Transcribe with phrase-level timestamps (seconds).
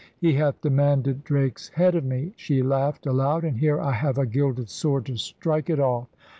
[0.17, 4.25] 'He hath demanded Drake's head of me,' she laughed aloud, 'and here I have a
[4.25, 6.09] gilded sword to strike it off.'